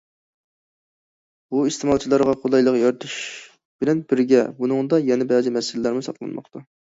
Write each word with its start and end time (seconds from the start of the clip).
بۇ، 1.55 1.59
ئىستېمالچىلارغا 1.71 2.33
قولايلىق 2.45 2.79
يارىتىش 2.79 3.19
بىلەن 3.83 4.03
بىرگە، 4.13 4.41
بۇنىڭدا 4.63 5.01
يەنە 5.11 5.31
بەزى 5.35 5.57
مەسىلىلەرمۇ 5.61 6.05
ساقلانماقتا. 6.11 6.65